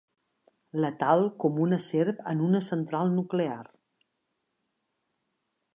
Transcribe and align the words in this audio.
Letal 0.83 1.21
com 1.43 1.59
una 1.65 1.79
serp 1.89 2.23
en 2.33 2.41
una 2.49 2.63
central 2.69 3.15
nuclear. 3.19 3.63